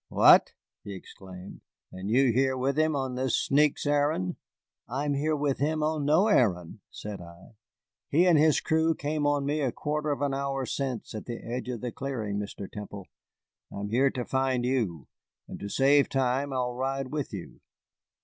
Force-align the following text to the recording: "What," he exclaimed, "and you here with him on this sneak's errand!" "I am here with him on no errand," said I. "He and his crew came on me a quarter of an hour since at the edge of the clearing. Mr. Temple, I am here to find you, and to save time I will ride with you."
"What," 0.09 0.53
he 0.83 0.93
exclaimed, 0.95 1.61
"and 1.91 2.09
you 2.09 2.33
here 2.33 2.57
with 2.57 2.75
him 2.75 2.95
on 2.95 3.13
this 3.13 3.37
sneak's 3.37 3.85
errand!" 3.85 4.37
"I 4.89 5.05
am 5.05 5.13
here 5.13 5.35
with 5.35 5.59
him 5.59 5.83
on 5.83 6.05
no 6.05 6.27
errand," 6.27 6.79
said 6.89 7.21
I. 7.21 7.51
"He 8.09 8.25
and 8.25 8.35
his 8.35 8.61
crew 8.61 8.95
came 8.95 9.27
on 9.27 9.45
me 9.45 9.61
a 9.61 9.71
quarter 9.71 10.09
of 10.09 10.23
an 10.23 10.33
hour 10.33 10.65
since 10.65 11.13
at 11.13 11.25
the 11.27 11.37
edge 11.43 11.69
of 11.69 11.81
the 11.81 11.91
clearing. 11.91 12.39
Mr. 12.39 12.67
Temple, 12.67 13.09
I 13.71 13.79
am 13.79 13.89
here 13.89 14.09
to 14.09 14.25
find 14.25 14.65
you, 14.65 15.07
and 15.47 15.59
to 15.59 15.69
save 15.69 16.09
time 16.09 16.51
I 16.51 16.57
will 16.57 16.73
ride 16.73 17.09
with 17.09 17.31
you." 17.31 17.59